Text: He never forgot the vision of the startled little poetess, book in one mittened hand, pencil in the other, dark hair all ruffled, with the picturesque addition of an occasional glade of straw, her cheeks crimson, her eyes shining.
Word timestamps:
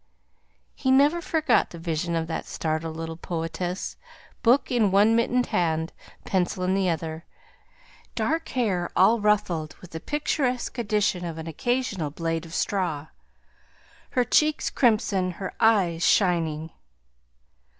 He 0.73 0.89
never 0.89 1.21
forgot 1.21 1.69
the 1.69 1.77
vision 1.77 2.15
of 2.15 2.25
the 2.25 2.41
startled 2.41 2.97
little 2.97 3.17
poetess, 3.17 3.97
book 4.41 4.71
in 4.71 4.89
one 4.89 5.15
mittened 5.15 5.45
hand, 5.53 5.93
pencil 6.25 6.63
in 6.63 6.73
the 6.73 6.89
other, 6.89 7.23
dark 8.15 8.49
hair 8.49 8.89
all 8.95 9.19
ruffled, 9.21 9.75
with 9.79 9.91
the 9.91 9.99
picturesque 9.99 10.79
addition 10.79 11.23
of 11.23 11.37
an 11.37 11.45
occasional 11.45 12.09
glade 12.09 12.47
of 12.47 12.53
straw, 12.55 13.09
her 14.17 14.23
cheeks 14.23 14.71
crimson, 14.71 15.33
her 15.33 15.53
eyes 15.61 16.03
shining. 16.03 16.71